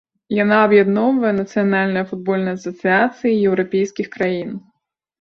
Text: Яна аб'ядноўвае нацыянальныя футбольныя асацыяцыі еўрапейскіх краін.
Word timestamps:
Яна 0.43 0.55
аб'ядноўвае 0.67 1.33
нацыянальныя 1.41 2.05
футбольныя 2.13 2.57
асацыяцыі 2.59 3.39
еўрапейскіх 3.47 4.15
краін. 4.21 4.51